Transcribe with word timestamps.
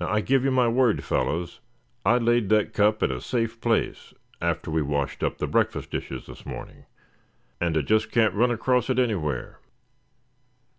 Now 0.00 0.08
I 0.08 0.22
give 0.22 0.42
you 0.42 0.50
my 0.50 0.68
word, 0.68 1.04
fellows, 1.04 1.60
I 2.02 2.16
laid 2.16 2.48
that 2.48 2.72
cup 2.72 3.02
in 3.02 3.10
a 3.12 3.20
safe 3.20 3.60
place 3.60 4.14
after 4.40 4.70
we 4.70 4.80
washed 4.80 5.22
up 5.22 5.36
the 5.36 5.46
breakfast 5.46 5.90
dishes 5.90 6.24
this 6.24 6.46
morning. 6.46 6.86
And 7.60 7.76
I 7.76 7.82
just 7.82 8.10
can't 8.10 8.32
run 8.32 8.50
across 8.50 8.88
it 8.88 8.98
anywhere. 8.98 9.58